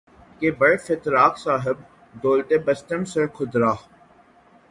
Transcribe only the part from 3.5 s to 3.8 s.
را